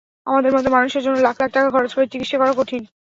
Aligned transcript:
আমাদের 0.27 0.51
মতো 0.53 0.67
মানুষের 0.71 1.03
জন্য 1.03 1.17
লাখ 1.19 1.35
লাখ 1.35 1.49
টাকা 1.51 1.69
খরচ 1.71 1.91
করে 1.93 2.11
চিকিৎসা 2.11 2.37
করা 2.39 2.53
কঠিন। 2.59 2.81